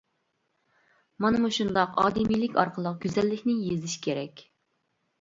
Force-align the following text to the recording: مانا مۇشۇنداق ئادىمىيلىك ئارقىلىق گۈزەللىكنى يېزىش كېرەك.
مانا 1.25 1.41
مۇشۇنداق 1.43 2.01
ئادىمىيلىك 2.05 2.59
ئارقىلىق 2.65 3.01
گۈزەللىكنى 3.07 3.59
يېزىش 3.71 3.99
كېرەك. 4.09 4.47